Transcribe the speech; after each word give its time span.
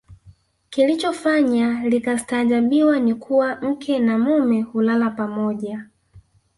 Kilichofanya 0.69 1.83
likastaajabiwa 1.83 2.99
ni 2.99 3.13
kuwa 3.15 3.55
mke 3.61 3.99
na 3.99 4.17
mume 4.17 4.61
hulala 4.61 5.09
pamoja 5.09 5.85